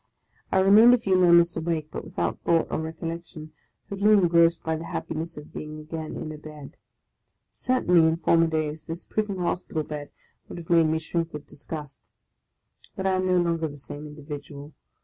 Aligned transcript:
I 0.51 0.61
remained 0.61 0.95
a 0.95 0.97
few 0.97 1.15
moments 1.15 1.55
awake, 1.55 1.89
but 1.91 2.03
without 2.03 2.39
thought 2.39 2.65
or 2.71 2.79
recollection, 2.79 3.53
totally 3.87 4.13
engrossed 4.13 4.63
by 4.63 4.75
the 4.75 4.85
happiness 4.85 5.37
of 5.37 5.53
being 5.53 5.77
again 5.79 6.15
in 6.17 6.31
a 6.31 6.39
bed. 6.39 6.75
Certainly, 7.53 8.07
in 8.07 8.17
former 8.17 8.47
days, 8.47 8.85
this 8.85 9.05
prison 9.05 9.37
hospital 9.37 9.83
bed 9.83 10.09
would 10.49 10.57
have 10.57 10.71
made 10.71 10.87
me 10.87 10.97
shrink 10.97 11.31
with 11.33 11.45
disgust; 11.45 12.09
but 12.95 13.05
I 13.05 13.11
am 13.11 13.27
no 13.27 13.37
longer 13.39 13.67
the 13.67 13.77
same 13.77 14.07
individual. 14.07 14.73